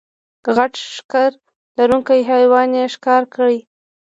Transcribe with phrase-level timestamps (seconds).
[0.55, 1.31] غټ ښکر
[1.77, 3.49] لرونکی حیوان یې ښکار کړ.